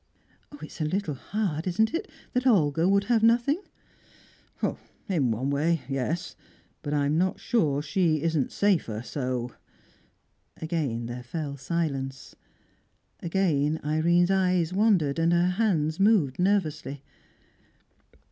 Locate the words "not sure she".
7.19-8.23